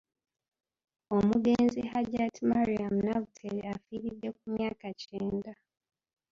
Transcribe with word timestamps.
Omugenzi 1.15 1.79
Hajjat 1.91 2.35
Mariam 2.49 2.93
Namutebi 3.05 3.61
afiiridde 3.73 4.29
ku 4.37 4.43
myaka 4.53 4.87
kyenda. 5.01 5.53